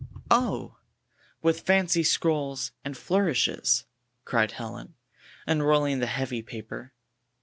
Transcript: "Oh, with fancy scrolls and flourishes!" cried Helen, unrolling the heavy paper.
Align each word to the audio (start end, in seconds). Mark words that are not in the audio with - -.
"Oh, 0.31 0.77
with 1.43 1.59
fancy 1.59 2.01
scrolls 2.01 2.71
and 2.83 2.97
flourishes!" 2.97 3.85
cried 4.25 4.53
Helen, 4.53 4.95
unrolling 5.45 5.99
the 5.99 6.07
heavy 6.07 6.41
paper. 6.41 6.91